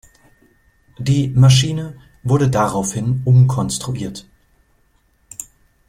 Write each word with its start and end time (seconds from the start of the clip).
Die 0.97 1.27
Maschine 1.27 1.95
wurde 2.23 2.49
daraufhin 2.49 3.21
umkonstruiert. 3.23 4.25